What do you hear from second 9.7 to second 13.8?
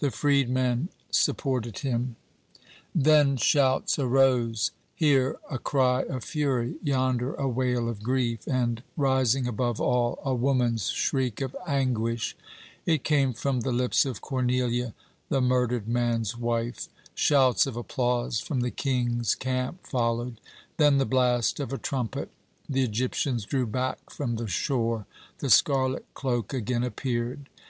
all, a woman's shriek of anguish. It came from the